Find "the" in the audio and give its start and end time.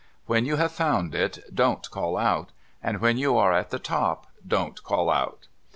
3.69-3.77